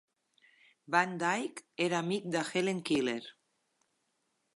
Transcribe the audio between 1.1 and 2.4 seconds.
Dyke era amic